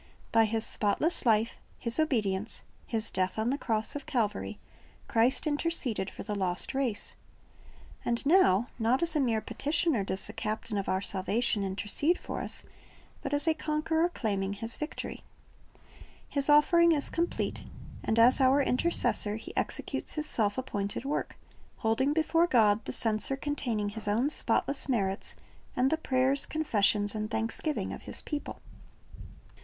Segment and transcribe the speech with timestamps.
[0.31, 1.57] "'By His spotless life.
[1.77, 4.57] His obedience, His death on the cross of Calvary,
[5.07, 7.15] Christ interceded for the lost race.
[8.03, 12.39] And now, not as a mere petitioner docs the Captain of our salvation intercede for
[12.41, 12.63] us,
[13.21, 15.21] but as a Conqueror claiming His victory.
[16.27, 17.61] His offering is complete,
[18.03, 21.37] and as our Intercessor He executes His self appointed work,
[21.77, 25.35] holding before God the censer containing His own spotless merits
[25.75, 28.61] and the prayers, confessions, and thanksgiving of His people.